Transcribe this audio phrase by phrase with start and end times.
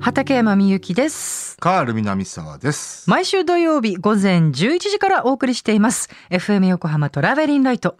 [0.00, 1.58] 畠山みゆきです。
[1.58, 3.08] カール南沢です。
[3.10, 6.08] 毎週土曜日午前11時からお送りしています。
[6.30, 7.98] FM 横浜トラベリンライト。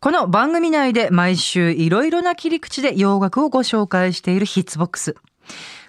[0.00, 5.14] この番組内で毎週いろいろな切り口で洋楽をご紹介しているヒッツボックス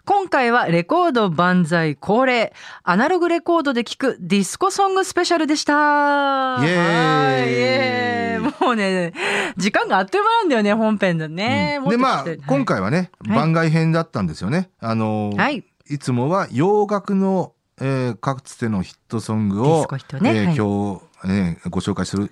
[0.10, 2.52] 今回はレコード万歳恒例
[2.82, 6.58] アナログレコードで聴くディスコソングスペシャルでした。
[6.64, 8.56] イエーイ。
[8.60, 9.14] もうね
[9.58, 11.90] 時間があっという間なんだよね本編でね、うん。
[11.90, 13.38] でまあ、今回はね、はい。
[13.38, 14.72] 番外編だったんですよね。
[14.80, 15.64] あの、はい。
[15.88, 19.88] い、つもは洋楽の、えーかつてのヒットソングを
[20.22, 20.32] ね。
[20.32, 20.56] えーはい。
[20.56, 22.32] 今日、ね、ご紹介する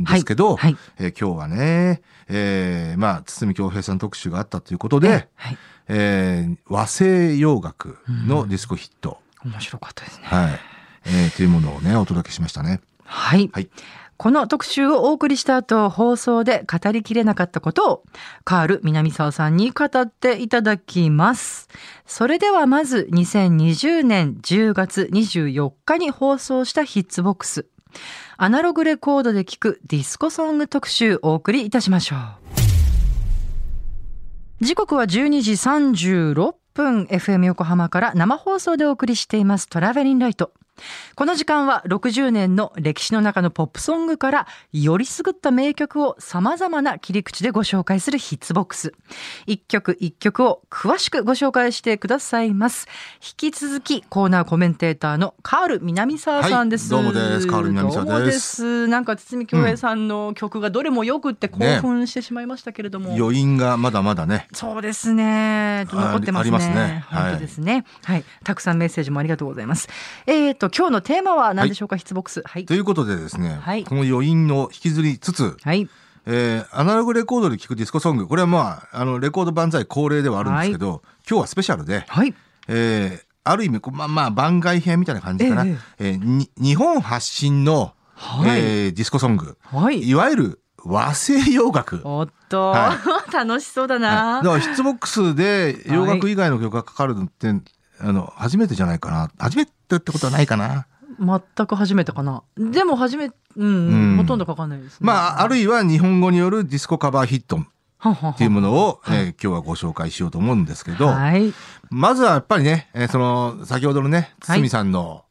[0.00, 0.76] んですけど、はい。
[0.98, 2.49] えー今日はね、えー
[3.00, 5.58] まあ堤恭平さん特集があったということで、はい、
[5.88, 7.96] えー和製洋楽
[8.26, 10.60] のディスコヒット、面白かったですねはい、
[11.06, 12.80] えーというものをねお届けしましたね。
[13.04, 13.50] はい。
[13.52, 13.70] はい
[14.20, 18.04] この特集をお送りした後、放送で語りきれなかったことを、
[18.44, 21.70] カール南沢さんに語っていただきます。
[22.04, 27.64] それではまず、2020年10月24日に放送したヒッツボックス。
[28.36, 32.16] アナログレコードで聴くディスコソング特集お送りいたしましょ
[32.56, 32.59] う。
[34.60, 40.52] 時刻は12時36分 FM 横浜から生放送でお送りしていますトラベリンライト。
[41.14, 48.92] この時間は60年の歴史の中のポップソングからよりすぐった名曲を様々な切り口でご紹介するヒッツボックス。
[49.46, 52.86] 一曲一曲を詳しくご紹介してくださいます。
[53.16, 56.92] 引き続きコーナーコメンテーターのカール南沢さんです。
[56.94, 58.88] はいどうもですカール南沢ですどうもです。
[58.88, 63.14] なんか堤恭平さんの曲がどれもよくって興奮してしまいましたけれども。
[63.14, 65.86] 余韻がまだまだねそうですね。
[65.90, 66.40] 残ってますね。
[66.40, 67.84] ありますねはい本当ですね。
[68.04, 68.24] はい。
[68.44, 69.88] たくさんメッセージもありがとうございます。
[70.26, 72.42] えっ、と、今日のテーマは何でしょうか、ヒッツボックス。
[72.44, 72.74] はいと。
[72.74, 75.88] いうことでですね、はいこの余韻を引きずりつつ、はい。
[76.26, 82.34] えーアナログレコードで聴くディスコソングこれはまああのレコード万歳恒例ではあるんですけど、今日はスペシャルで、はい。
[82.68, 90.02] えーある意味まあまあ番外編みたいな感じかな、ええーに日本発信の、はいえーディスコソングはい。
[90.02, 92.00] いわゆる和製洋楽。
[92.04, 92.96] おっと、は
[93.32, 94.42] 楽しそうだはいな。
[94.42, 97.52] だからヒッツボックスで洋楽以外の曲がかかるのって、
[98.00, 100.86] あの初めてじゃないかな初めてってことはないかな。
[101.18, 102.42] 全く初めてかな。
[102.56, 104.98] でも初め、うん、うんほとんどかかんないですね。
[105.00, 111.52] まああるいは日本語によるディスコカバーヒットっていうものを、えー今日はご紹介しようと思うんですけど、はい。
[111.90, 115.24] まずはやっぱりね、えーその先ほどのねはい堤さんの、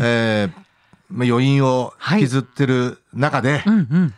[0.00, 0.52] えー
[1.10, 4.14] まあ余韻を引きずってる中で、うんうん。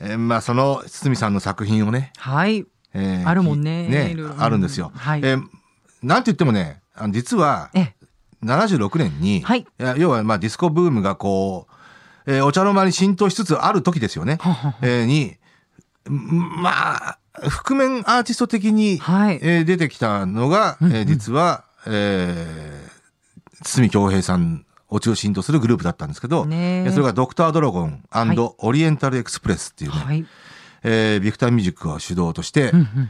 [0.00, 2.66] えーまあその堤さんの作品をね、はい。
[2.94, 4.92] えーあるもんねねあるんですよ。
[4.94, 5.42] はいえー
[6.02, 7.94] なんて言ってもね、あの実はえ、
[8.44, 11.66] 76年に、はいや要はまあディスコブームがこ
[12.26, 14.38] う、えーお茶の間に浸透しつつある時ですよね。
[14.82, 15.36] えーに、
[16.10, 17.18] んまあ、
[17.48, 19.38] 覆面アーティスト的に、はい。
[19.42, 22.96] えー出てきたのが、うんうんえー実は、えー
[23.64, 30.26] 堤恭平さんを中心とするグループだったんですけど、ねそれがドクタードラゴンはいオリエンタルエクスプレスっていうね、はい。
[30.88, 33.08] えービクターミュージックを主導として、うんうんうん。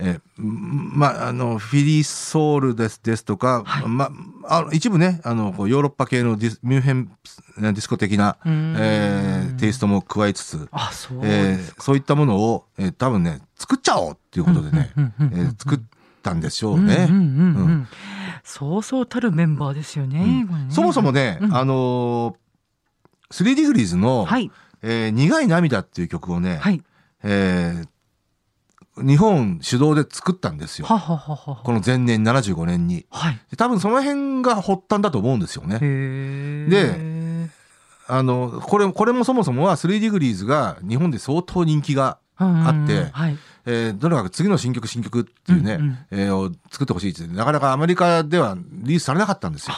[0.00, 3.86] えーまあ、あの、フィリーソウルですですとか、はい。
[3.86, 4.10] ま
[4.48, 7.10] あ、あの一部ね、あの、こうヨーロッパ系のディスミュンヘン
[7.58, 15.46] ディスコ的な、えーテイストも加えつつ、あ、そうえーそういったものを、えー多分ね、作っちゃおうっていうことでね、うんうんうんうんうん。
[15.46, 15.80] えー作っ
[16.22, 17.06] たんでしょうね。
[17.10, 17.88] うんうんうんうんうん。
[18.44, 20.46] そうそうたるメンバーですよね。
[20.48, 20.66] これね。
[20.70, 21.56] そもそもね、うん。
[21.56, 24.50] あのー、3ディグリーズの、はい。
[24.82, 26.82] えー苦い涙っていう曲をね、はい。
[27.24, 27.88] えー
[29.00, 30.86] 日本主導で作ったんですよ。
[30.86, 31.60] はははは。
[31.62, 33.06] この前年75年に。
[33.10, 33.40] はい。
[33.48, 35.78] で多分その辺が発端だと思うんですよね。
[36.68, 37.48] で
[38.08, 43.38] あの、これ、これもそもそもは3ディグリーズが日本で相当人気が、あってはい。
[43.66, 49.74] えーとにかく次の新曲新曲っていうね、うんうんえーを作ってほしいってなかなかアメリカではリリースされなかったんですよ。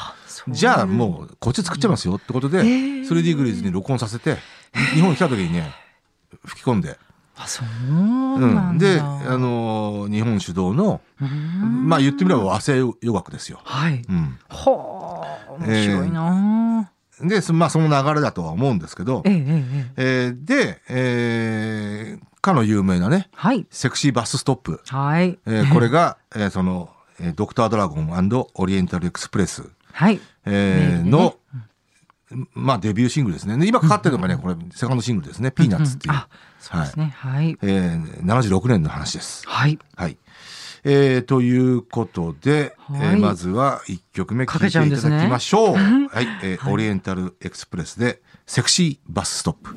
[0.49, 4.37] じゃあもうこっち作っちゃいますよってことで、へー 3D グリーズに録音させて、
[4.95, 5.75] 日本に来た時にね、
[6.47, 6.99] 吹き込んで。
[7.43, 8.95] あ、そうなんだ。
[8.95, 11.01] で、あのー日本主導の、
[11.87, 13.61] まあ言ってみれば和製洋楽ですよ。
[13.65, 14.03] はい。
[14.09, 14.39] うん。
[14.49, 16.93] はあ、面白いな
[17.23, 20.25] で、そまあその流れだとは思うんですけどえ、えええええ。
[20.25, 23.67] えーで、えーかの有名なね、はい。
[23.71, 24.81] セクシーバスストップ。
[24.87, 25.39] はい。
[25.47, 26.89] えーこれが、えーその、
[27.21, 28.11] えードクタードラゴン
[28.55, 30.21] オリエンタルエクスプレス、はい。
[30.47, 31.35] えーの、
[32.55, 33.57] まあデビューシングルですね。
[33.59, 35.51] で今かかってるのがね、これセカンドシングルですね。
[35.51, 36.15] ピーナッツっていう。
[36.15, 36.29] あ、
[36.59, 37.13] そうですね。
[37.17, 37.57] はい。
[37.63, 39.47] えー76年の話です。
[39.49, 39.79] はい。
[39.97, 40.17] はい。
[40.85, 45.75] えーということで、はいえーまずは1曲目聴いていただきましょう。
[45.75, 49.75] はい、えーオリエンタルエクスプレスで、セクシーバスストップ。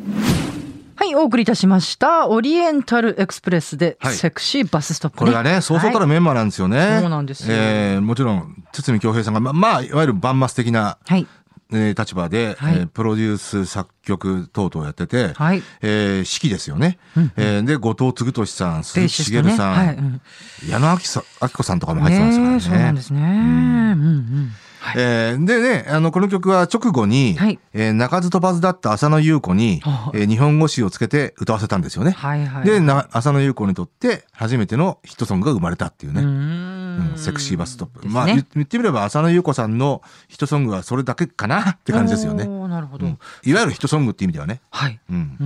[0.95, 2.27] はい、お送りいたしました。
[2.29, 5.19] オリエンタルエクスプレスで、はいセクシーバスストップ、ね。
[5.19, 7.00] これがね、そうそうたるはいメンバーなんですよね。
[7.01, 11.27] そうなんですよえーもちろん、堤恭平さんが、ま、まあ、いわゆる万マス的な、はい。
[11.73, 15.61] えー立場で、はいえープロデュース作曲等々やってて、はい。
[15.81, 16.97] えー指揮ですよね。
[17.35, 19.23] えーで、後藤嗣俊さん、ベ鈴木。
[19.31, 19.95] 茂さん、はい。
[19.95, 20.21] うん
[20.69, 22.51] 矢野明さ明子さんとかも入ってますからね。
[22.51, 23.19] ねえそうなんですね。
[23.21, 24.51] うんうん。
[24.79, 24.95] はい。
[24.97, 32.11] えーでね、あの、この曲は直後に、はいえー鳴かず飛ばずだった浅野ゆう子に、はあえー日本語詞をつけて歌わせたんですよね。
[32.11, 32.65] はいはい。
[32.65, 36.21] で、な浅野ゆう子にとって初めてのヒットソングが生まれたっていうね。
[36.21, 36.82] ううんん
[37.18, 38.07] セクシーバストップ。
[38.07, 41.71] まあ言言ってみれば浅野ゆう子さんのヒットソングはそれだけかな？
[41.71, 42.45] って感じですよね。
[42.45, 43.06] なるほど。
[43.06, 44.62] うんいわゆるヒットソングって意味ではね。
[44.71, 45.00] はい。
[45.10, 45.45] うんうー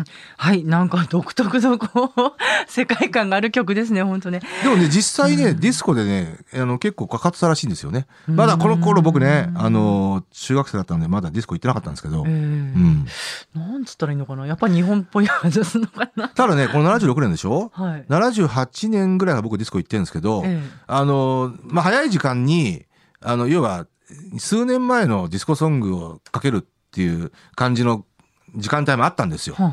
[0.00, 0.04] ん。
[0.36, 0.64] はい。
[0.64, 2.32] なんか独特のこう、
[2.70, 4.40] 世界観がある曲ですね、本当ね。
[4.62, 8.06] でもね、実際ね、ディスコでね、あの、結構かかってたらしいんですよね。
[8.26, 13.06] まだこの頃僕ね、あの、中学生だったんで、まだディスコ行ってなかったんですけど、えーうん。
[13.54, 14.46] なんつったらいいのかな？
[14.46, 16.28] やっぱ日本っぽい味するのかな？
[16.28, 17.70] ただね、この76年でしょ？
[17.74, 18.04] はい。
[18.08, 22.86] 78年ぐらいは僕ディスコ行ってるんですけど、えあの、まあ、早い時間に、
[23.20, 23.86] あの、要は、
[24.38, 26.60] 数年前のディスコソングをかけるっ
[26.90, 28.04] ていう感じの
[28.56, 29.70] 時間帯もあったんですよちょっ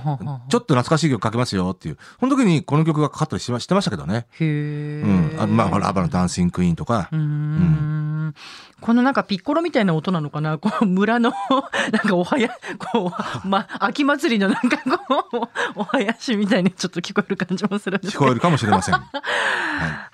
[0.49, 1.97] と懐かしい曲かけますよっていう。
[2.19, 4.25] その時にこの曲がかかったりしてましたけどね。
[4.39, 5.01] へえ。
[5.03, 5.39] うん。
[5.39, 7.19] あまあ、ほら、アバのダンシングクイーンとかうー。
[7.19, 8.35] ん。
[8.79, 10.57] このなんかピッコロみたいな音なのかな？
[10.59, 11.31] こう村の
[11.91, 12.49] なんかおはや
[12.91, 13.11] こ
[13.45, 14.77] うま秋祭りのなんか
[15.07, 18.95] こうお囃子みたいにちょっと聞こえる感じもするんです聞こえるかもしれません。
[18.95, 19.03] はい。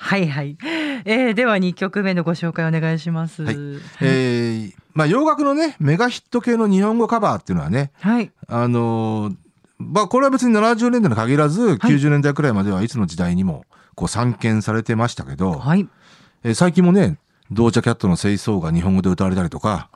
[0.07, 0.57] はいはい、
[1.04, 3.44] えー、では2曲目のご紹介お願いします。
[3.44, 3.56] はい。
[4.00, 8.31] えー、まあ、洋楽のね、メガヒット系の日本語カバーっていうのはね、はい。
[8.48, 9.36] あのー
[9.80, 13.65] まあ、これは別に70年代に限らず、90年代くらいまではいつの時代にも、
[13.95, 15.86] こう、散見されてましたけど、はい。
[16.44, 17.18] えー最近もね、
[17.51, 19.89] ドージャキャットの清掃が日本語で歌われたりとか、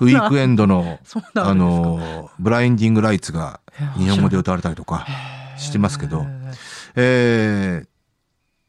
[0.00, 0.98] ウィークエエンドの、
[1.34, 3.60] あのーブラインディングライツが
[3.96, 5.06] 日本語で歌われたりとか
[5.56, 6.26] してますけど、
[6.94, 7.90] えー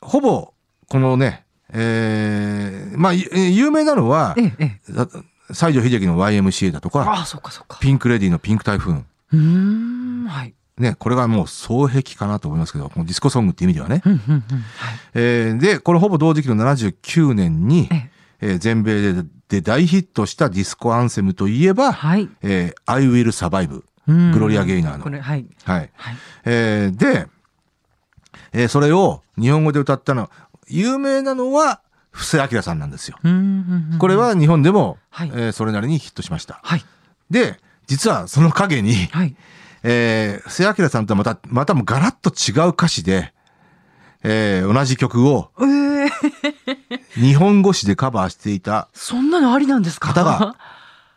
[0.01, 0.53] ほぼ、
[0.91, 4.79] このね、えーまあ、有名なのはえ、え
[5.49, 7.77] 西城秀樹の YMCA だとか、あそっかそっか。
[7.79, 8.93] ピンクレディのピンクタイフーン。
[8.93, 10.53] うーんはい。
[10.77, 14.01] ね、これがもう双璧かなと思いますけど、このディスコソングって意味ではね。
[15.13, 18.09] で、これほぼ同時期の79年にえ、
[18.41, 18.47] え。
[18.55, 22.27] ー全米でで大ヒットしたディスコアンセムといえば、はい。
[22.41, 23.83] えー I Will Survive。
[24.07, 24.31] うん。
[24.31, 25.03] グロリアゲイナーの。
[25.03, 25.45] これはい。
[25.63, 25.89] はい。
[25.95, 26.17] はい。
[26.45, 27.27] えーで、
[28.53, 30.29] えーそれを日本語で歌ったの、
[30.71, 31.81] 有名なのは、
[32.11, 33.17] 布施明さんなんですよ。
[33.99, 36.59] これは日本でも、はいえーそれなりにヒットしました。
[36.63, 36.85] はい
[37.29, 37.57] で、
[37.87, 39.35] 実はその陰に、はい
[39.83, 43.33] えー、布施明さんとはまた、またもうガラッと違う歌詞で、
[44.23, 46.09] えー同じ曲をえー、
[47.15, 50.09] 日本語詞でカバーしていたそんなのありなんですか？
[50.13, 50.55] 方が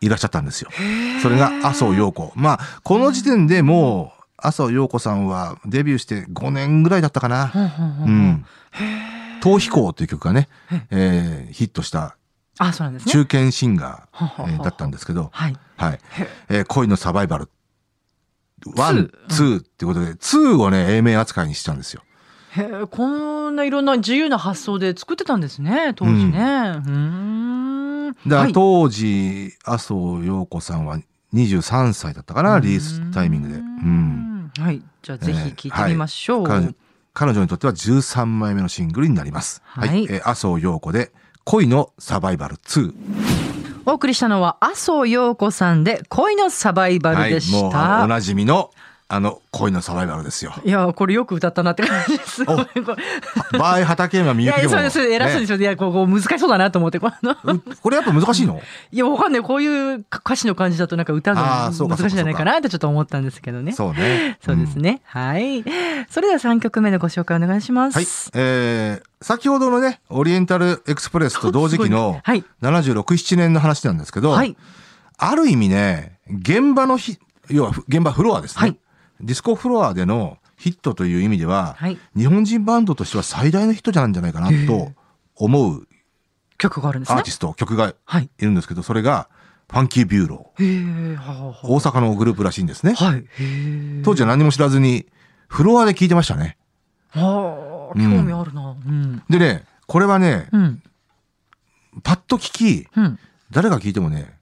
[0.00, 0.70] いらっしゃったんですよ。
[1.22, 2.32] それが麻生よう子。
[2.36, 7.48] まあ、この時点でもう、麻生よう子さんはデビューして5年ぐらいだったかな。
[7.48, 7.66] ほんう
[8.10, 8.46] んん。
[9.44, 10.48] 逃避行という曲がね、
[10.90, 12.16] えーヒットした
[12.58, 13.12] あそうなんですね。
[13.12, 15.56] 中堅シンガー、だったんですけど、はい。
[15.76, 15.92] はい。
[15.92, 15.98] へ
[16.48, 16.60] え。
[16.60, 17.50] ー恋のサバイバル。
[18.76, 22.02] ワンツ、ツーってことで、ツーをね、 A面扱いにしたんですよ。
[22.56, 23.08] へえこ
[23.50, 26.30] んないろんな自由な発想で作ってたんですね当時ね。
[26.30, 28.12] うーん。
[28.12, 28.52] だからはい。
[28.52, 31.00] 当時、麻生陽子さんは
[31.34, 33.54] 23歳だったかな、リリースタイミングで。
[33.56, 33.58] う。
[33.58, 34.44] うん。
[34.44, 34.80] んはい。
[35.02, 36.74] じゃあぜひ聞いてみましょう、彼女
[37.14, 39.62] 彼女にとっては13枚目のシングルになります。
[39.64, 41.12] はいえー麻生陽子で、
[41.44, 42.92] 恋のサバイバル2。
[43.86, 48.70] お送りしたのは麻生陽子さんで恋のサバイバルでしもうた、おなじみの、
[49.14, 50.52] あの、恋のサバイバルですよ。
[50.64, 52.42] いやこれよく歌ったなって感じです。
[52.42, 52.82] おこれ
[53.56, 54.74] バーイ畑山みいゆきでも。
[54.74, 58.60] やそうです偉そうですよ、いやここ難しそうだなと思ってこのねうこれやっぱ難しいの？
[58.90, 63.70] いやわかんないこういう歌詞の感じだとなんか歌あが難しいんじゃないかなってちょっと思ったんですけどね。
[63.70, 64.36] そうね。
[64.44, 65.62] そうですね、はい。
[66.10, 67.94] それでは三曲目のご紹介お願いします。
[67.94, 68.06] はい。
[68.34, 74.56] えー、先ほどのね、オリエンタルエクスプレスと同時期のはい76、7年の話なんですけど、はい
[75.16, 77.18] ある意味ね、現場のひ、
[77.48, 78.60] 要は現場フロアですね。
[78.60, 78.76] はい
[79.20, 84.92] ディスコフロアでのヒットという意味では、はい日本人バンドとしては最大のヒットなんじゃないかなと
[85.36, 85.86] 思う
[86.58, 87.34] 曲があるんですねアーティ。
[87.34, 88.30] スト、曲がはい。
[88.38, 89.28] いるんですけど、それが、
[89.70, 91.18] ファンキービューロー。
[91.64, 92.94] 大阪のグループらしいんですね。
[92.98, 93.24] あはい。
[94.04, 95.06] 当時は何も知らずに、
[95.48, 96.56] フロアで聞いてましたね。
[97.10, 98.76] はあ、興味あるな。
[98.86, 99.22] うん。
[99.28, 100.82] でね、これはね、うん。
[102.02, 103.18] パッと聞き、うん。
[103.50, 104.38] 誰が聞いてもね、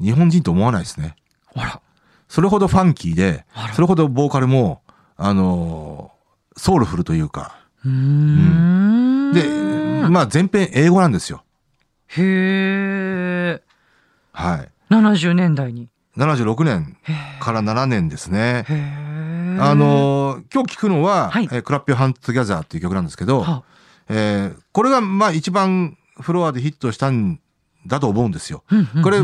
[0.00, 1.16] 日本人と思わないですね。
[1.54, 1.80] あら。
[2.28, 4.82] それほどファンキーでそれほどボーカルも、
[5.16, 6.16] あのー
[6.58, 7.54] ソウルフルというか、
[7.84, 9.32] うーん。
[9.34, 11.44] で、まあ全編英語なんですよ。
[12.08, 12.22] へ
[13.58, 13.62] え。
[14.32, 14.68] はい。
[14.90, 15.88] 70年代に。
[16.16, 16.96] 76年
[17.40, 18.64] から7年ですね。
[19.60, 23.62] あのー今日聞くのは、はいえー Clap Your Hands Together っていう曲なんですけど、は
[24.08, 27.38] えーこれがまあ一番フロアでヒットしたん
[27.86, 28.64] だと思うんですよ。
[29.02, 29.18] これ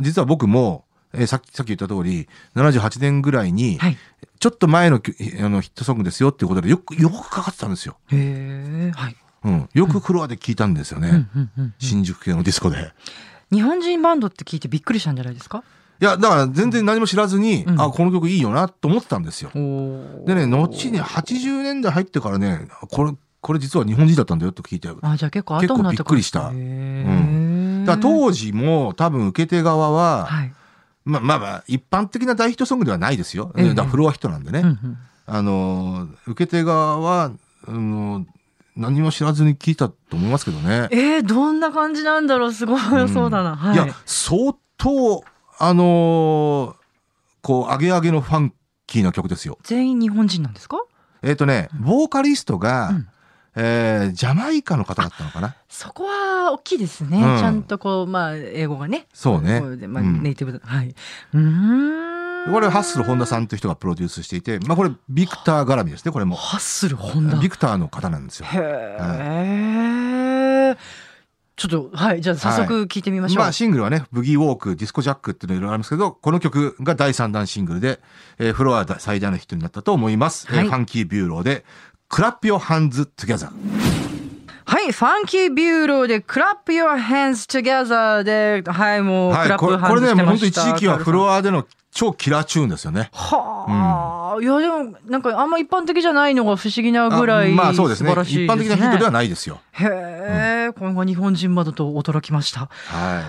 [0.00, 0.84] 実は僕も、
[1.14, 3.98] えーさっき、さっき言った通り、78年ぐらいに、はい。
[4.40, 7.96] ちょっと前のきあのヒットソングですよっていうことで、よく、よくかかってたんですよ。
[8.10, 8.92] へえ。
[8.94, 9.16] はい。
[9.44, 9.68] うん。
[9.72, 11.08] よくフロアで聞いたんですよね。
[11.08, 12.92] うんうんうん新宿系のディスコで。
[13.52, 15.62] 日本人バンドって聞いてびっくりしたんじゃないですか？
[16.00, 19.50] いや、だから全然何も知らずに、うんあ、この曲いいよなと思ってたんですよ。
[19.54, 24.88] おでね、後に80年代入ってからね、これ、これ実は日本人だったんだよと聞いて。
[25.02, 27.84] あ、じゃあ結構後になって結構びっくりしたへえ。
[27.86, 30.52] ら当時も多分受け手側は、はい。
[31.04, 33.52] まあまあまあ、一般的な大ヒットソングではないですよ。
[33.56, 34.60] ええだフロアヒットなんでね。
[34.60, 37.30] うんうんあの、受け手側は、
[37.68, 38.26] あの、
[38.76, 40.88] 何も知らずに聞いたと思いますけどね。
[40.90, 43.54] えー、どんな感じなんだろうすごい、そうだな。
[43.54, 43.74] はい。
[43.74, 45.22] いや、相当、
[45.60, 46.74] あの
[47.40, 48.54] こう、上げ上げのファン
[48.88, 49.58] キーな曲ですよ。
[49.62, 50.78] 全員日本人なんですか？
[51.22, 53.08] えっ、とね、ボーカリストが、うん
[53.54, 55.54] えージャマイカの方だったのかな？
[55.68, 57.22] そこは大きいですね。
[57.22, 59.06] うんちゃんとこう、まあ、英語がね。
[59.12, 60.60] そうねまあ、うんネイティブだ。
[60.64, 60.94] はい。
[61.34, 62.52] うーん。
[62.52, 66.34] これハッスル本田さんという人がプロデュースしていて、まあこれビクター絡みですね、これも。
[66.34, 67.38] ハッスルホンダ。
[67.38, 68.46] ビクターの方なんですよ。
[68.46, 68.58] へ
[70.72, 70.76] え。
[71.54, 72.20] ちょっと、はい。
[72.20, 73.38] じゃあ早速聞いてみましょう。
[73.38, 78.00] まあシングルはね、ブギーウォーク、ディスコジャックっていうのいろいろありますけど、この曲が第3弾シングルで、
[78.38, 80.48] えーフロア最大のヒットになったと思います。
[80.50, 81.64] えーはいファンキービューローで、
[82.12, 83.50] Clap Your Hands Together。
[84.66, 84.92] はい。
[84.92, 90.44] ファンキービューローで、 clap your hands together で、はい、もう、クはい、これこれね、もう本当。
[90.44, 91.12] 一時期はフア。
[91.14, 93.08] ロアでの超キラーチューンですよね。
[93.14, 98.12] はあ、いやでもなんかあんま一般的じゃないのが不思議なぐらいあまあそうですね。
[98.12, 99.60] 一般的なヒットではないですよ。
[99.72, 102.68] へえ、これが日本人バンドと驚きました。
[102.70, 103.22] は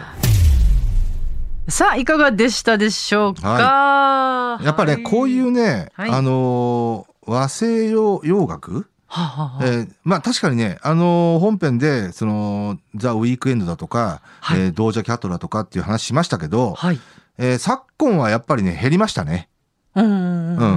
[1.69, 4.59] さあいかがでしたでしょうか？
[4.61, 4.65] い。
[4.65, 8.87] やっぱりね、はいこういうね、はいあのー和西洋洋楽？
[9.07, 9.25] はあ
[9.59, 16.99] はえーまあ確かにね、あのー本編で、その、ザ・ウィークエンドだとか、はいえードージャ・キャットだとかっていう話しましたけど、はい。
[17.37, 19.49] えー昨今はやっぱりね、減りましたね。
[19.95, 20.69] うんうんうんうんう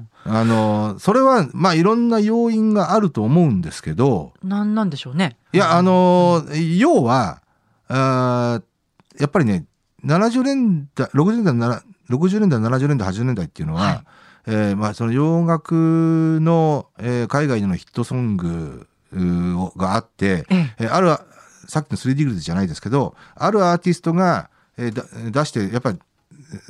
[0.00, 4.48] んあのーそれは、まあいろんな要因があると思うんですけど、うん。
[4.48, 5.36] なんなんでしょうね。
[5.52, 7.42] いや、あのー要は、
[7.88, 9.64] あーやっぱりね、
[10.04, 14.04] 70年代、60年代、なら60年代、70年代、80年代っていうのは、はい
[14.46, 18.86] えーまあその洋楽の、えー海外でのヒットソング
[19.76, 20.46] があって、
[20.78, 21.08] えある、
[21.68, 24.90] さっきの 3D グルーズじゃないですけど、あるアーティストが、え
[25.30, 25.98] 出して、やっぱり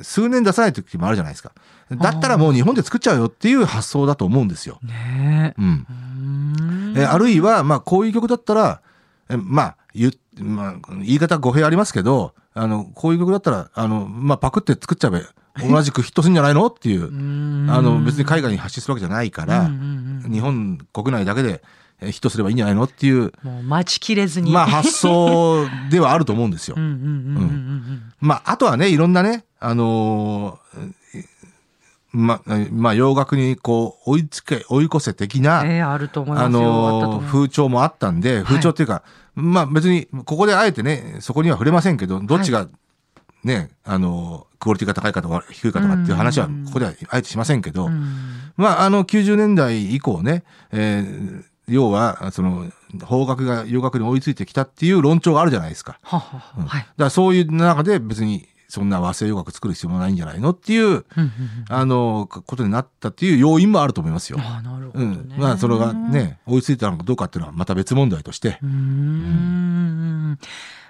[0.01, 1.51] 数年出さない時もあるじゃないですか。
[1.91, 4.79] だったらもう日本で作っちゃうよっていう発想だと思うんですよ。
[4.83, 5.61] ねえ。
[5.61, 5.87] うん。
[5.89, 8.81] うーんえーあるいは、まあ、こういう曲だったら、
[9.29, 15.19] えまあ、言う、まあ、言い方語弊ありますけど、あの、こういう曲だったら、あの、まあ、パクって作っちゃえば、
[15.59, 16.67] 同じくヒットするんじゃないの？
[16.67, 17.05] っていう。
[17.05, 21.61] あの、別に海外に発信するわけじゃないから、うんうんうん日本国内だけで
[22.01, 22.85] えーヒットすればいいんじゃないの？
[22.85, 24.51] っていう、もう待ちきれずに。
[24.51, 26.75] まあ、発想ではあると思うんですよ。
[28.19, 31.25] まあ、あとはね、いろんなね、あのー
[32.11, 35.69] ま、まあ、洋楽にこう、追いつけ、追い越せ的な、うん。
[35.69, 37.31] ええあると思いますあの思います。
[37.33, 39.03] 風潮もあったんで、風潮っていうか、
[39.35, 42.67] まあ別に、ここであえてね、そこには触れませんけど、どっちが
[43.45, 52.71] ね、あの、クオリティが高いかとか低いかとかっていう話は、うんここではあえてしませんけど、うんまああの90年代以降ね、えー要は、その、
[53.07, 55.97] 邦楽が洋楽に追いついてきたっていう論調があるじゃないですか。
[56.03, 56.81] はははうんはい。
[56.81, 61.05] だからそういう中で別に、そんな和製洋楽作る必要もないんじゃないのっていう、
[61.69, 64.37] あの、ことになったっていう要因もあると思いますよ。
[64.39, 65.05] ああ、なるほどね。
[65.05, 65.39] うん。
[65.39, 68.69] まあ、それがね、追いついたのかどうかっていうのはまた別問題としてうー。
[68.69, 70.39] ん。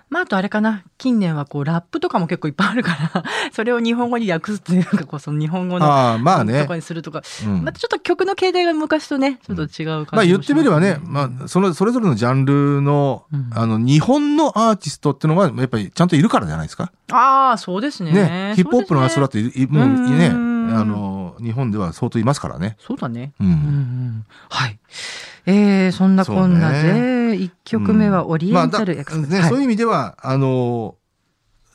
[0.09, 0.83] まあ、あとあれかな。
[0.97, 5.85] 近年はこう、ラップとかも結構いっぱいあるから、 それを日本語に訳すっていうか、こう、その日本語の。
[5.85, 6.75] ああ、まあねとか。
[6.75, 7.21] にするとか。
[7.45, 16.91] うんまたちょっと曲の形態が昔とね、ちょっと違う感じもしますまあ言ってみればね、まあ、その、それぞれのジャンルの、うんあの、日本のアーティストっていうのが、やっぱりちゃんといるからじゃないですか。
[17.11, 18.11] ああ、そうですね。
[18.11, 18.53] ね。
[18.55, 20.27] ヒップホップのアーティストだってい、いもううんね、
[20.73, 22.77] あの、日本では相当いますからね。
[22.79, 23.33] そうだね。
[23.39, 24.25] ううんうんん。
[24.49, 24.79] はい。
[25.45, 29.31] えー、そんなこんなで、一曲目はオリエンタルエクスプレス。
[29.31, 30.95] まあだね、そういう意味では、あの、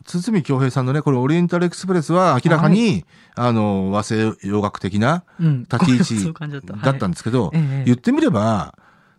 [0.05, 6.35] 堤京平さんのね、これオリエンタルエクスプレスは明らかに、あの、和製洋楽的なうん立ち位置
[6.83, 7.51] だったんですけど、
[7.85, 8.75] 言ってみれば、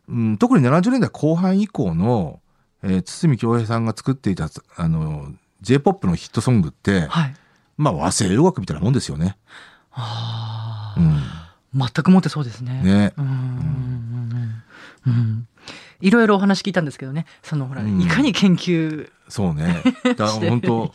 [0.10, 2.40] うん、特に70年代後半以降の、
[2.84, 5.32] えー堤京平さんが作っていた、あの、
[5.62, 7.34] J-POP のヒットソングって、はい。
[7.78, 9.38] まあ和製洋楽みたいなもんですよね。
[9.92, 10.41] ああ、うん。
[11.74, 12.82] 全くもってそうですね。
[12.84, 13.32] ねうんうん
[15.06, 15.48] うんうん。
[16.02, 19.82] いろいろお話聞いたんですけどね、そのほら、うんいかに研究そうね。
[20.18, 20.92] だ本当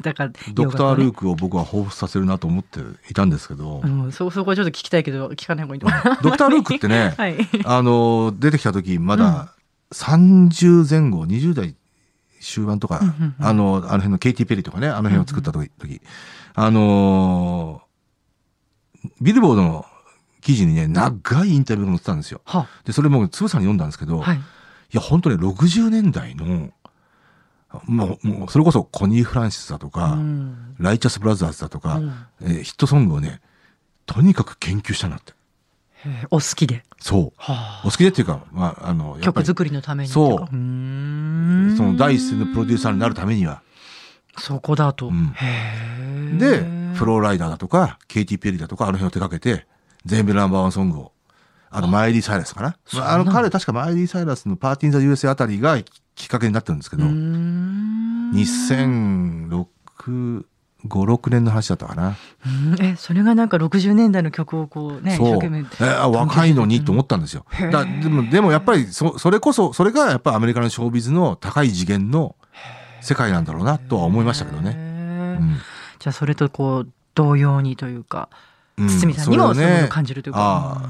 [0.52, 1.20] ドクター・ルーク。
[1.20, 6.02] クを僕は彷彿させるなと思っていたんですけど、うん、そそこはちょっと聞きたいけど聞かない方がいいと思う。
[6.22, 7.36] ドクター・ルークってね、 はい。
[7.64, 9.54] あの、出てきた時、まだ
[9.92, 11.74] 30前後、20代
[12.40, 16.00] 終盤とか、うんうんうんあの、あの辺のケイティ・ペリーとかね、あの辺を作った時、時
[16.54, 17.86] あのー
[19.20, 19.86] ビルボードの
[20.46, 22.40] 記事にね、長いインタビューが載ってたんですよ。
[22.44, 24.40] はで、それもつぶさに読んだんですけど、、はいい。
[24.92, 26.70] や、本当ね、60年代の、
[27.86, 32.12] もう、もうそれこそコニー・フランシスだとか、うんライチャス・ブラザーズだとか、うん
[32.42, 33.40] えーヒットソングをね、
[34.06, 35.32] とにかく研究したなって。
[36.30, 36.84] お好きで。
[37.00, 37.32] そう。
[37.36, 43.62] はお好きでっていうか、まあ、あの、曲作りのためにそうその第一線のプロデューサーになるためには、
[44.38, 45.08] そこだと。
[45.08, 49.66] うんで、フローライダーだとか、ケイティ・ペリーだとか、あの辺を手掛けて、
[50.06, 51.12] 全米ナンバーワンソングを、
[51.68, 52.76] あの、マイリー・サイラスかな。
[52.94, 55.76] なあの、彼確かマイリー・サイラスのパーティー・ザ・ USA あたりが
[56.14, 59.66] きっかけになってるんですけど、うーん2006、
[60.04, 60.44] 5、
[60.88, 62.16] 6年の話だったかな。
[62.46, 65.38] うんえ、それがなんか60年代の曲をこうね、一生そう。
[65.38, 65.58] 懸命。
[65.58, 67.44] えー若いのにと思ったんですよ。
[67.72, 72.36] だでも、でもやっぱりそ、それこそ、それがやっぱアメリカのショービズの高い次元の
[73.00, 74.74] 世界なんだろうなとは思いましたけどね。
[74.74, 75.56] ねうん
[75.98, 80.40] じゃあそれとこう、同様にというか、うん堤さんにもそういうものを感じるというか。
[80.40, 80.88] ああ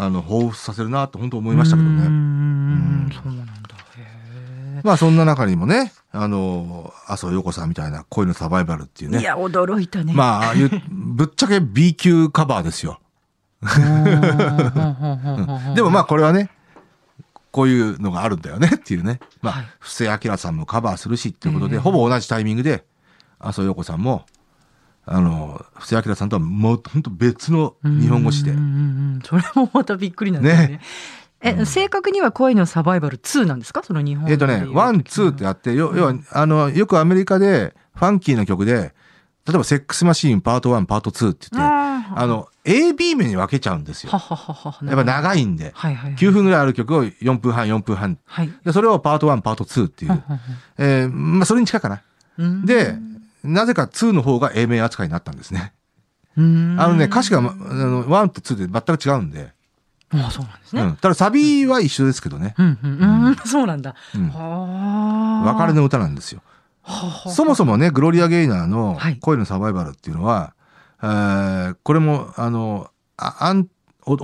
[0.00, 2.06] あの、彷彿させるなと本当思いましたけどね。
[2.06, 3.52] んそうなんだ。
[3.96, 9.18] へまあそんな中にもね、あの、麻生陽子さんみたいな恋のサバイバルっていうね。
[9.18, 10.12] ーいや、驚いたね。
[10.14, 13.00] まあ、ああいう、ぶっちゃけ B 級カバーですよ。
[13.64, 13.74] あ
[15.74, 16.48] でもまあこれはね、
[17.50, 19.18] こういうのがあるんだよねっていうね。
[19.42, 22.84] まはいあ、布施明さんもカバーするしっていうことで、ええほぼ同じタイミングで、
[23.40, 24.26] 麻生陽子さんも、
[25.10, 28.66] あの、布施明さんとはもう本当別の日本語詞でうんうんう
[29.18, 30.68] んそれもまたびっくりなんですね。
[30.68, 30.80] ね
[31.40, 33.82] え、正確には恋のサバイバル2なんですか？
[33.84, 38.92] その日本えっとね、ワン、ツーってあって、よ要は、あの、よくアメリカでファンキーな曲で、
[39.46, 44.10] 例えばセックスマシーンパート1、パート2って言って、ああの、A、B 面に分けちゃうんですよ。
[44.10, 44.78] はははは。
[44.84, 45.72] やっぱ長いんで。
[45.74, 46.14] はいはい。
[46.16, 48.18] 9分ぐらいある曲を4分半、4分半。
[48.26, 48.50] はい。
[48.64, 50.22] で、それをパート1、パート2っていう。
[50.76, 52.02] えーまあ、それに近いかな。
[52.36, 52.96] うんで、
[53.48, 55.72] なぜか2の方が A 面扱いになったんですね。
[56.36, 59.52] うんあのね、歌詞が、まあの、1と2で全く違うんで。
[60.10, 60.82] あそうなんですね。
[60.82, 60.96] うん。
[60.96, 62.54] ただサビは一緒ですけどね。
[62.56, 63.94] うんうんうんそうなんだ。
[64.14, 65.52] うんはあ。
[65.54, 66.40] 別れの歌なんですよ。
[66.82, 70.54] はあそもそもね、グロリア・ゲイナーのはい恋のサバイバルっていうのは、
[71.02, 73.66] えーこれも、あの、ああん
[74.06, 74.16] お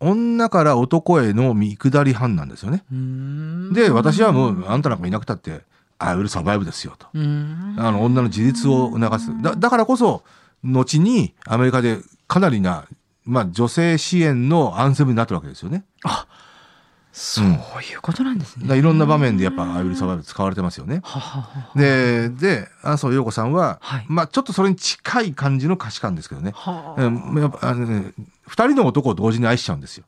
[0.00, 2.84] 女から男への見下り犯なんですよね。
[3.72, 5.62] で、私はもう、あんたなんかいなくたって、
[5.98, 7.06] I will survive ですよと。
[7.14, 9.42] あの、女の自立を促す。
[9.42, 10.22] だだからこそ、
[10.62, 12.86] 後にアメリカでかなりな、
[13.24, 15.84] まあ、女性支援のアンセムになってるわけですよね。
[17.12, 18.62] そういうことなんですね。
[18.62, 21.00] だからいろんな場面でやっぱ I will survive 使われてますよね。
[21.02, 26.52] はははで、で、麻生陽子さんは、はいまあ、ちょっとそれに近い感じの歌詞感ですけどね。
[26.54, 28.12] はうんやっぱあのね
[28.46, 30.04] 二人の男を同時に愛しちゃうんですよ。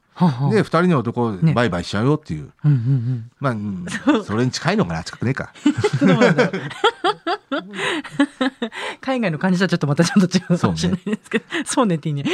[0.51, 2.53] で、二人の男バイバイしちゃうよっていう。
[3.39, 3.87] まあ、うん
[4.25, 5.53] それに近いのかな近くねえか。
[9.01, 12.25] 海外の感じとはちょっとまたちょっと違うかもしれないですけど、そうねっていいね。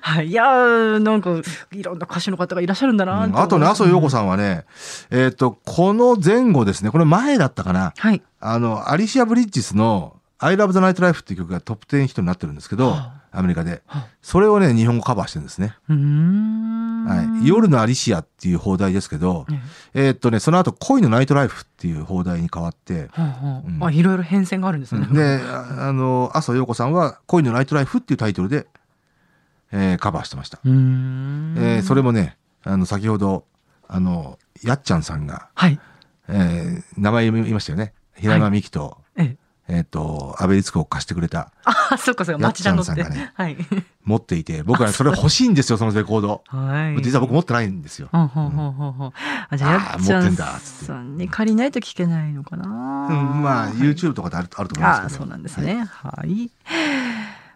[0.00, 0.28] はい。
[0.28, 1.30] いやー、なんか、
[1.72, 4.64] いろんな歌手の方がいらっしゃるんだなうんあとね、麻生陽子さんはね、
[5.10, 7.92] えっ、と、この前後ですね、これ前だったかな。
[7.96, 8.22] はい。
[8.40, 14.06] あの、アリシア・ブリッジスの I Love the Nightlife っていう曲がトップ10ヒットになってるんですけど、はアメリカでは。
[14.22, 15.74] それをね、日本語カバーしてるんですね。
[17.06, 17.46] はい。
[17.46, 19.46] 夜のアリシアっていう放題ですけど、
[19.92, 25.06] えーっとね、その後恋のナイトライフっていう放題に変わって、はあいろいろ変遷があるんですね。
[25.12, 28.66] で、ああの、麻生陽子さんは恋のナイトライフっていうタイトルで、
[29.72, 30.60] えーカバーしてました。
[30.64, 33.44] えーそれもね、あの、先ほど、
[33.88, 35.78] あの、やっちゃんさんが、はい。
[36.28, 37.92] えー名前言いましたよね。
[38.14, 39.03] 平山美樹と、え
[39.68, 39.76] え。
[39.76, 42.86] えーっと、安倍律子を貸してくれた、あ、そっかそっか、町田のって。
[42.86, 43.56] さんがねはい。
[44.04, 46.42] 持っていて、僕はねそれ欲しいんですよ、そのレコード。
[46.46, 47.02] はい。
[47.02, 48.08] 実は僕持ってないんですよ。
[48.12, 49.12] ほんほんほんほんほん
[49.48, 52.66] あ、じゃあ、あーやっちゃん持ってんだっつってさんに借りないと聞けないのかな。
[52.66, 55.14] うん、まあ、はい YouTube とかであるあると思いますけど。
[55.14, 55.84] あーそうなんですね。
[55.84, 56.50] はい。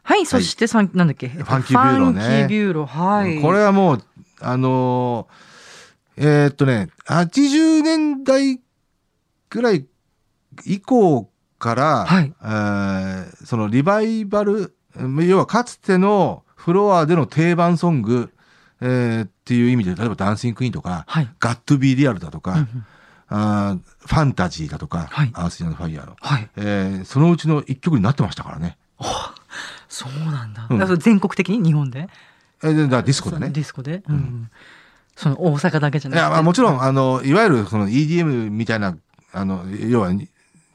[0.02, 1.28] はい、そしてさん、なんだっけ？
[1.28, 3.42] ファンキービューローねファンキービューロー、はい。
[3.42, 4.02] これはもう、
[4.40, 5.48] あのー
[6.20, 8.60] えーっとね、80年代
[9.50, 9.86] ぐらい
[10.64, 18.32] 以降から、はいえーそのリバイバル、うん要はかつてのフロアでの定番ソング、
[18.80, 21.28] えーっていう意味で、例えば Dancing Queen とか、はい。
[21.40, 22.86] Got to Be Real だとか、うんうん
[23.30, 26.48] あーファンタジーだとか、はいアース・ウィンド・ファイヤーの、はい。
[26.56, 28.78] えーそのうちの一曲になってましたからね。
[29.88, 30.66] そうなんだ。
[30.70, 32.08] うんだ全国的に日本で？
[32.62, 33.50] えーでだディスコだね。
[33.50, 34.02] ディスコで？
[34.08, 34.50] うんうん
[35.16, 36.22] その大阪だけじゃいなくて。
[36.24, 38.96] や、まあもちろん、あの、いわゆるその EDM みたいな、
[39.32, 40.12] あの、要は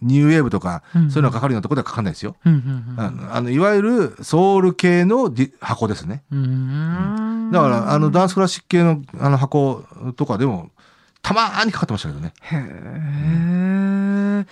[0.03, 2.35] ニ、ニューウェーブとか、うんそういうのがかかるようなところではかかんないですよ。
[2.45, 3.33] うんうんうん。
[3.33, 6.23] あのいわゆるソウル系の箱ですね。
[6.31, 9.83] うーんだから、あの、ダンスクラシック系のあの箱
[10.15, 10.69] とかでも、
[11.21, 12.33] たまーにかかってましたけどね。
[12.41, 14.45] へえ。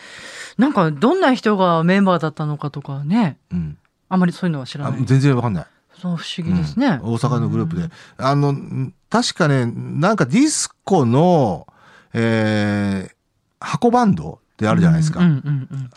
[0.57, 3.77] なんかどんな人がメンバーだったのかとかね、うん。
[4.09, 5.05] あまりそういうのは知らあない。
[5.05, 5.65] 全然わかんない。
[6.01, 6.87] そう不思議ですね。
[6.87, 7.89] うん大阪のグループで。
[8.17, 11.67] あの、ん確かね、なんかディスコの、
[12.13, 13.15] えー、
[13.59, 15.21] 箱バンドってあるじゃないですか。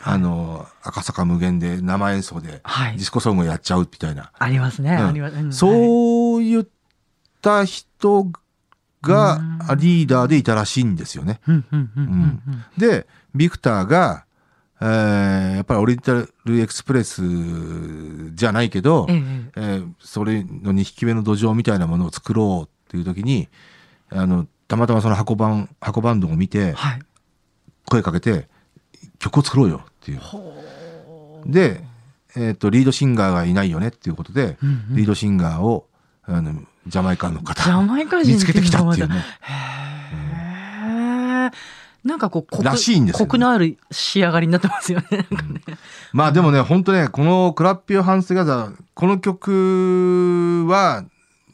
[0.02, 3.04] あの、赤坂無限で生演奏ではいディ。
[3.04, 4.32] スコソングをやっちゃうみたいな。
[4.38, 4.90] ありますね。
[4.90, 5.52] うんあります。
[5.52, 6.66] そういっ
[7.42, 8.26] た人
[9.02, 11.40] がうんリーダーでいたらしいんですよね。
[12.78, 14.24] で、ビクターが、
[14.80, 16.12] えーやっぱりオリエンタ
[16.44, 17.22] ルエクスプレス
[18.34, 23.48] じゃないけど、えええーそれの2匹目の土壌みたいなものを作ろうっていう時に、
[24.10, 27.00] あの、たまたまその箱バン、箱バンドを見て、はい。
[27.86, 28.48] 声かけて、
[29.18, 30.18] 曲を作ろうよっていう。
[30.18, 31.82] ほで、
[32.36, 34.56] えっ、と、リードシンガーがいないよねっていうことで、う。
[34.62, 35.86] うんうんリードシンガーを、
[36.24, 39.14] あの、ジャマイカの方ジャマイカ人見つけてきたっていうね。
[39.40, 39.54] たへ
[41.46, 41.50] え。
[42.04, 45.06] なんかこう、コクらしいんですよねコクのある仕上がりになってますよね。
[45.10, 45.60] なんかね
[46.12, 51.04] まあでもね、本当ね、このクラッピオハンスギャザー、この曲は、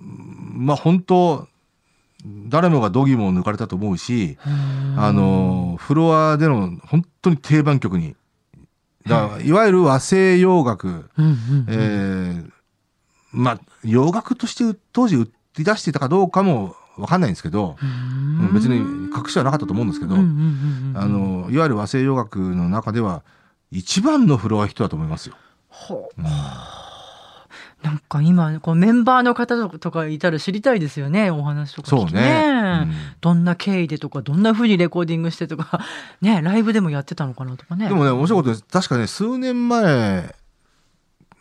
[0.00, 1.46] まあ本当、
[2.24, 4.38] 誰もがドギも抜かれたと思うし、
[4.96, 8.14] あの、フロアでの本当に定番曲に、
[9.06, 9.52] だい。
[9.52, 11.10] わゆる和製洋楽、
[11.68, 12.50] えー
[13.32, 18.52] まあ洋楽として当時売り出していたかどうかもわかんないんですけど、うん。
[18.52, 23.22] 別に隠しはなかったと思うんですけど、あの、いわゆる和製洋楽の中では
[23.70, 25.36] 一番のフロア人だと思いますよ。
[25.68, 26.20] ほう。
[26.20, 26.26] うん
[27.82, 32.50] なんか今こうメンバーの方とかいたら知りたいですよねお話とかそう聞きね。
[32.82, 35.80] うんどんな経緯でとかどんな風にレコーディングしてとか
[36.22, 38.64] ねライブでもやってたのかなとかねでもね、面白いことです。
[38.70, 40.34] 確かね、数年前、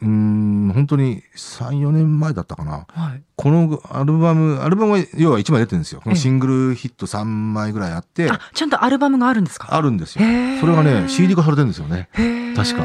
[0.02, 2.86] うーん、本当に3、4年前だったかな。
[2.90, 6.02] はいこのアルバム、アルバムは要は1枚出てるんですよ。
[6.04, 9.74] このシングルヒット3枚ぐらいあって、あちゃんとアルバムがあるんですか？
[9.74, 10.22] あるんですよ。
[10.60, 12.10] それがね、CD 化されてるんですよね。
[12.56, 12.84] 確か。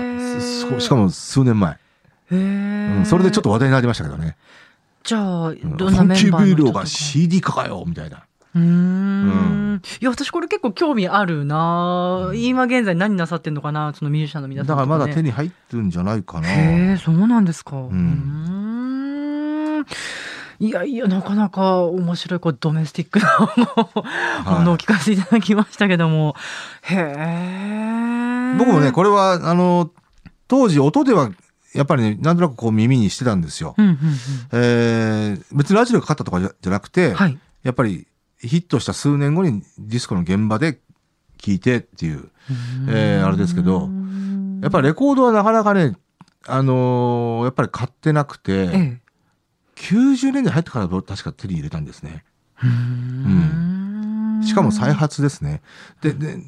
[0.71, 1.77] そしかも数年前。
[2.31, 4.37] へうーん、それでちょっと話題になりましたけどね。
[5.03, 8.25] じゃあうんどんなメンバーの人とかが CD 化かよみたいな。
[8.55, 8.71] うーんう
[9.75, 16.49] んいや私これ結構興味あるな、今現在何なさってんのかなそのミュージシャンの皆さんね、だからまだ手に入ってるんじゃないかな。
[16.49, 17.77] へえ、そうなんですか。
[17.77, 19.85] うーんん。
[20.61, 23.39] いやいや、なかなか面白い、こう、ドメスティックな
[24.59, 26.37] ものを聞かせていただきましたけども。
[26.83, 28.55] へえ。
[28.57, 29.91] 僕もね、これは、あの、
[30.47, 31.31] 当時音では、
[31.75, 33.75] やっぱりね、なんとなくこう耳にしてたんですよ。
[33.77, 33.99] うんうん
[34.53, 37.15] えー別にラジオがかかったとかじゃなくて、うん。
[37.15, 37.39] はい。
[37.63, 38.07] やっぱり
[38.41, 40.75] ヒットした数年後にディスコの現場で
[41.39, 42.29] 聴いてっていう、
[42.89, 43.89] えーあれですけど
[44.63, 45.97] やっぱりレコードはなかなかね、
[46.47, 49.01] あのーやっぱり買ってなくて、ええ。
[49.77, 52.25] 90年代入ってから確か手に入れたんですね。
[52.63, 52.69] うー
[54.41, 55.63] んしかも再発ですね。
[56.03, 56.39] で、で、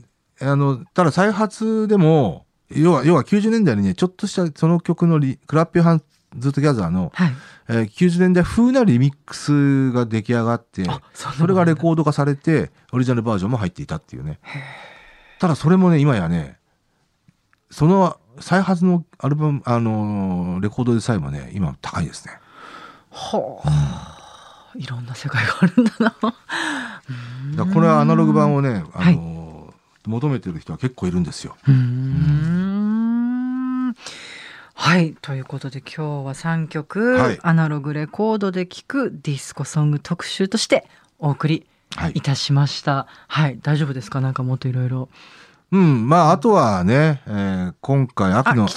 [0.40, 7.32] あの、ただ再発でも、要は、要は90年代にね、ちょっとしたその曲のリ Clap Your Hands Together の、はい。
[7.68, 14.38] えー90年代風なリミックスが出来上がって、あ、そそれがレコード化されて、オリジナルバージョンも入っていたっていうね。
[15.38, 16.58] ただそれもね、今やね、
[17.70, 22.34] その再発のアルバム、あのーレコードでさえもね、今高いですね。
[23.10, 24.12] はあ。
[24.76, 25.92] いろんな世界があるんだ
[27.54, 27.64] な。
[27.64, 29.35] だこれはアナログ版をね、あのー
[30.08, 31.56] 求めてる人は結構いるんですよ。
[34.74, 35.16] はい。
[35.22, 40.86] ということで今日は3曲、はいアナログレコードで聴くディスコソング特集として
[41.18, 42.20] お送りはいい。
[42.20, 43.06] たしました。
[43.28, 43.58] はい。
[43.62, 44.20] 大丈夫ですか？
[44.20, 45.08] なんかもっといろいろ。
[45.72, 48.68] うん、まあ、あとはね、えー今回秋あ、の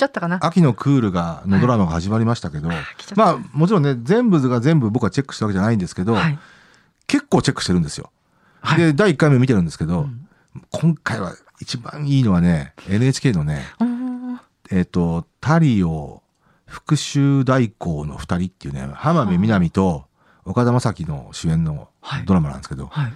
[0.42, 6.40] 秋のクールがのドラマが始まりましたけど、来ちゃったまあもちろんね全部が全部僕はチェックしたわけじゃないんですけど、はい。
[7.06, 8.10] 結構チェックしてるんですよ。
[8.62, 10.28] はいで第1回目見てるんですけど、うん
[10.72, 13.66] 今回は一番いいのはね NHK のね
[14.72, 16.22] えっ、とタリオ
[16.66, 20.06] 復讐代行の2人っていうね浜辺美波と
[20.46, 23.14] 岡田将生の主演のはいドラマなんですけど、はい。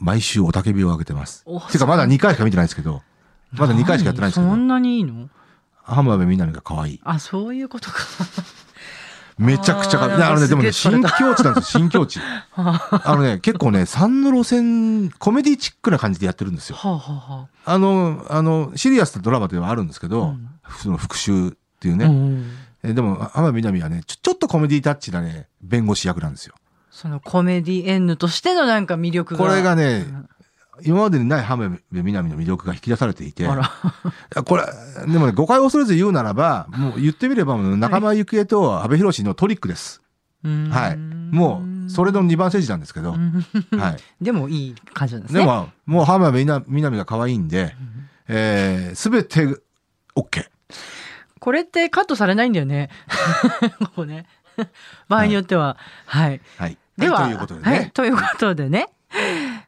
[0.00, 1.42] 毎週おたけびを上げてます。
[1.46, 3.02] おていうかまだ2回しか見てないんですけど
[3.52, 5.28] まだ2回しかやってないんですけどそんなにいいの？
[5.82, 7.00] 浜辺美波が可愛い。
[7.04, 7.98] あ、そういうことか。
[9.38, 12.20] めちゃくちゃか、いやあのね、でもね、新境地なんですよ、 新境地。
[12.54, 16.76] あのね、結構ね、3の路線、コメディチックな感じでやってるんですよ。
[16.76, 20.48] はあ、はあはあの、あの、シリアスなドラマではあるんですけど、うん
[20.80, 22.04] その復讐っていうあ、ね。
[22.06, 22.50] うん
[22.82, 26.54] えでも、浜辺美波はねちょ、ちょっとコメディタッチなね、弁護士役なんですよ。
[26.90, 29.44] そのコメディエンヌとしてのなんか魅力が。
[29.44, 30.28] これがねうん
[30.84, 33.46] 今までにない浜辺美波の魅力が引き出されていて、
[34.44, 34.64] これ、
[35.06, 40.02] でもね、誤解を恐れず言うならば、もう言ってみれば、仲間由紀恵と阿部寛のトリックです。
[40.42, 43.96] はいもうそれの2番セージなんですけど、はい。
[44.24, 45.40] でもいい感じなんですね。
[45.40, 47.74] でも、もう浜辺美波が可愛いんで、
[48.28, 49.60] えー、全て
[50.16, 50.46] OK。
[51.38, 52.90] これってカットされないんだよね。
[53.78, 54.26] ここね。
[55.08, 55.76] 場合によっては。
[56.06, 56.40] はい。
[56.58, 56.78] はい。
[56.96, 57.76] では、いということでね。
[57.76, 57.90] はい。
[57.92, 58.88] ということでね。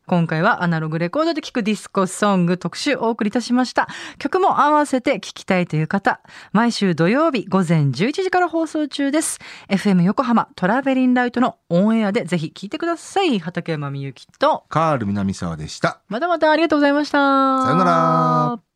[0.08, 3.88] 今回はアナログレコードで聴くディスコソング特集お送りいたしました。
[4.18, 6.20] 曲も合わせて聴きたいという方、
[6.52, 9.38] 毎週土曜日午前11時から放送中です。
[9.68, 13.38] FM 横浜トラベリンライトのオンエアでぜひ聴いてください。
[13.38, 16.00] 畠山みゆきと、カール南沢でした。
[16.08, 17.18] またまたありがとうございました。
[17.64, 18.67] さよなら。